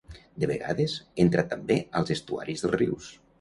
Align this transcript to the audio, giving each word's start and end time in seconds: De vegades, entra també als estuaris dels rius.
De 0.43 0.47
vegades, 0.51 0.95
entra 1.25 1.43
també 1.51 1.77
als 2.01 2.15
estuaris 2.17 2.67
dels 2.67 2.77
rius. 2.81 3.13